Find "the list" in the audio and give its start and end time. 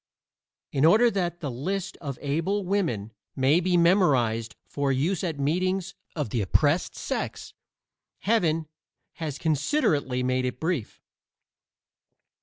1.41-1.95